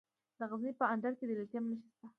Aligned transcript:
د 0.39 0.41
غزني 0.49 0.71
په 0.79 0.85
اندړ 0.93 1.11
کې 1.17 1.25
د 1.27 1.31
لیتیم 1.39 1.63
نښې 1.71 1.87
شته. 1.93 2.05